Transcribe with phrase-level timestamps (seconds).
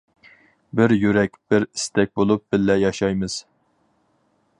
[0.79, 3.37] بىر يۈرەك، بىر ئىستەك بولۇپ بىللە ياشايمىز.